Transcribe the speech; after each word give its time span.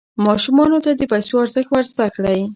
ماشومانو 0.25 0.77
ته 0.85 0.91
د 0.95 1.01
پیسو 1.11 1.33
ارزښت 1.43 1.69
ور 1.71 1.85
زده 1.91 2.07
کړئ. 2.15 2.41